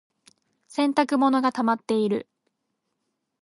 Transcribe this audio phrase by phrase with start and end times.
[0.67, 2.27] 洗濯物がたまっている。